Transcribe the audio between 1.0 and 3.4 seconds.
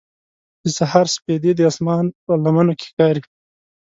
سپېدې د اسمان په لمنو کې ښکاري.